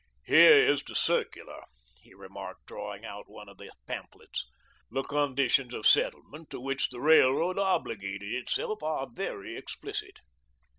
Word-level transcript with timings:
"Here 0.25 0.53
is 0.57 0.81
the 0.81 0.95
circular," 0.95 1.61
he 2.01 2.15
remarked, 2.15 2.65
drawing 2.65 3.05
out 3.05 3.29
one 3.29 3.47
of 3.47 3.59
the 3.59 3.71
pamphlets. 3.85 4.47
"The 4.89 5.03
conditions 5.03 5.75
of 5.75 5.85
settlement 5.85 6.49
to 6.49 6.59
which 6.59 6.89
the 6.89 6.99
railroad 6.99 7.59
obligated 7.59 8.33
itself 8.33 8.81
are 8.81 9.07
very 9.13 9.55
explicit." 9.55 10.17